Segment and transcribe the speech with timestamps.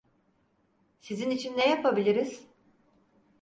[0.99, 2.47] Sizin için ne yapabiliriz?